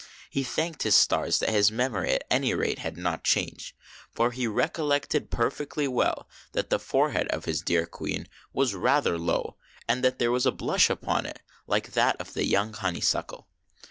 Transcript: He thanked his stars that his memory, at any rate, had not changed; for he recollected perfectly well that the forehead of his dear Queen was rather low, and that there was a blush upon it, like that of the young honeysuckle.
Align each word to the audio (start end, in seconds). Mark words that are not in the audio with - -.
He 0.31 0.41
thanked 0.43 0.81
his 0.81 0.95
stars 0.95 1.37
that 1.37 1.49
his 1.49 1.69
memory, 1.71 2.11
at 2.13 2.23
any 2.31 2.55
rate, 2.55 2.79
had 2.79 2.97
not 2.97 3.23
changed; 3.23 3.75
for 4.15 4.31
he 4.31 4.47
recollected 4.47 5.29
perfectly 5.29 5.87
well 5.87 6.27
that 6.53 6.71
the 6.71 6.79
forehead 6.79 7.27
of 7.27 7.45
his 7.45 7.61
dear 7.61 7.85
Queen 7.85 8.27
was 8.51 8.73
rather 8.73 9.19
low, 9.19 9.57
and 9.87 10.03
that 10.03 10.17
there 10.17 10.31
was 10.31 10.47
a 10.47 10.51
blush 10.51 10.89
upon 10.89 11.27
it, 11.27 11.39
like 11.67 11.91
that 11.91 12.19
of 12.19 12.33
the 12.33 12.45
young 12.47 12.73
honeysuckle. 12.73 13.47